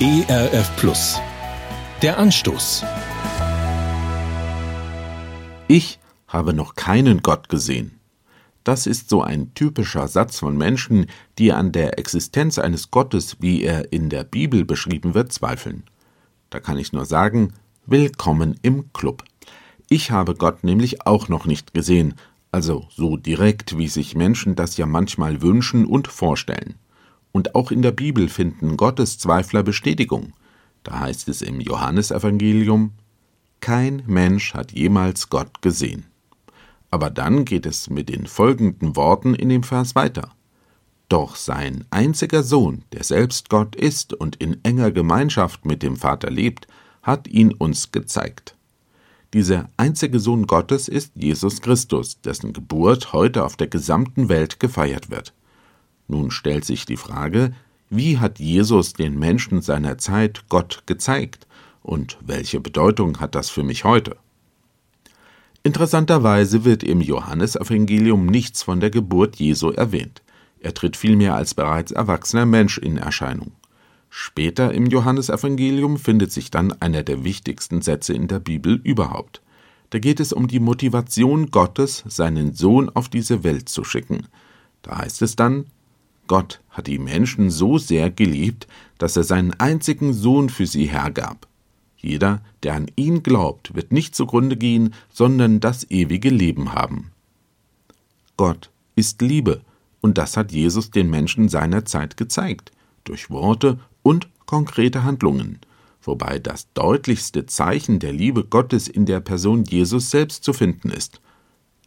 [0.00, 1.20] ERF Plus.
[2.02, 2.84] Der Anstoß.
[5.66, 5.98] Ich
[6.28, 7.98] habe noch keinen Gott gesehen.
[8.62, 11.06] Das ist so ein typischer Satz von Menschen,
[11.38, 15.82] die an der Existenz eines Gottes, wie er in der Bibel beschrieben wird, zweifeln.
[16.48, 17.54] Da kann ich nur sagen,
[17.84, 19.24] willkommen im Club.
[19.88, 22.14] Ich habe Gott nämlich auch noch nicht gesehen,
[22.52, 26.76] also so direkt, wie sich Menschen das ja manchmal wünschen und vorstellen.
[27.38, 30.32] Und auch in der Bibel finden Gotteszweifler Bestätigung.
[30.82, 32.94] Da heißt es im Johannesevangelium,
[33.60, 36.06] kein Mensch hat jemals Gott gesehen.
[36.90, 40.32] Aber dann geht es mit den folgenden Worten in dem Vers weiter.
[41.08, 46.30] Doch sein einziger Sohn, der selbst Gott ist und in enger Gemeinschaft mit dem Vater
[46.30, 46.66] lebt,
[47.02, 48.56] hat ihn uns gezeigt.
[49.32, 55.08] Dieser einzige Sohn Gottes ist Jesus Christus, dessen Geburt heute auf der gesamten Welt gefeiert
[55.08, 55.34] wird.
[56.08, 57.52] Nun stellt sich die Frage,
[57.90, 61.46] wie hat Jesus den Menschen seiner Zeit Gott gezeigt
[61.82, 64.16] und welche Bedeutung hat das für mich heute?
[65.62, 70.22] Interessanterweise wird im Johannesevangelium nichts von der Geburt Jesu erwähnt.
[70.60, 73.52] Er tritt vielmehr als bereits erwachsener Mensch in Erscheinung.
[74.10, 79.42] Später im Johannesevangelium findet sich dann einer der wichtigsten Sätze in der Bibel überhaupt.
[79.90, 84.26] Da geht es um die Motivation Gottes, seinen Sohn auf diese Welt zu schicken.
[84.82, 85.66] Da heißt es dann,
[86.28, 91.48] Gott hat die Menschen so sehr geliebt, dass er seinen einzigen Sohn für sie hergab.
[91.96, 97.10] Jeder, der an ihn glaubt, wird nicht zugrunde gehen, sondern das ewige Leben haben.
[98.36, 99.62] Gott ist Liebe,
[100.00, 102.70] und das hat Jesus den Menschen seiner Zeit gezeigt,
[103.02, 105.58] durch Worte und konkrete Handlungen,
[106.02, 111.20] wobei das deutlichste Zeichen der Liebe Gottes in der Person Jesus selbst zu finden ist.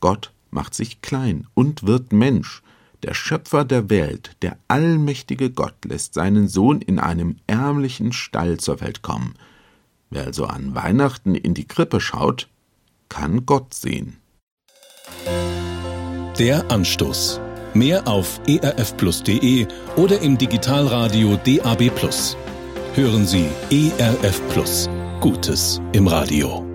[0.00, 2.62] Gott macht sich klein und wird Mensch.
[3.02, 8.80] Der Schöpfer der Welt, der allmächtige Gott, lässt seinen Sohn in einem ärmlichen Stall zur
[8.80, 9.34] Welt kommen.
[10.10, 12.48] Wer also an Weihnachten in die Krippe schaut,
[13.08, 14.16] kann Gott sehen.
[16.38, 17.40] Der Anstoß.
[17.74, 19.66] Mehr auf erfplus.de
[19.96, 21.90] oder im Digitalradio DAB+.
[22.94, 24.88] Hören Sie ERF Plus.
[25.20, 26.67] Gutes im Radio.